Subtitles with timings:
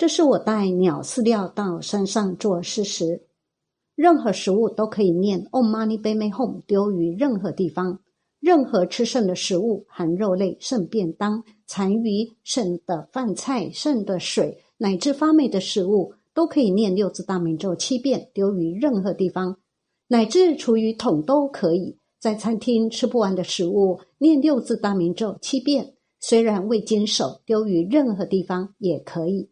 [0.00, 3.26] 这是我带鸟饲料到山上做事时，
[3.94, 7.98] 任何食物都可以念 “Om Mani p a m e Hum” 丢于任何地方。
[8.40, 19.58] 任何吃剩的食物，含肉类、剩便当、残余、剩的饭菜、剩的水，乃至发霉的食物，都可以念六字大明咒七遍，丢于任何地方，
[20.08, 21.98] 乃至厨余桶都可以。
[22.18, 29.50] 在餐厅吃不完的食物，念六字大明咒七遍，虽然未坚守，丢于任何地方也可以。